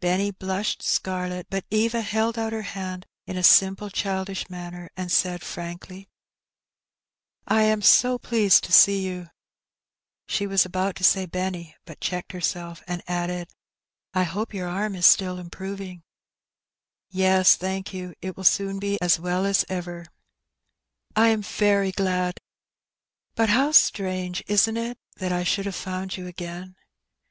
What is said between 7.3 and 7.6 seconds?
270 Her